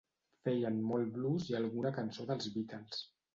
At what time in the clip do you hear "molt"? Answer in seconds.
0.91-1.11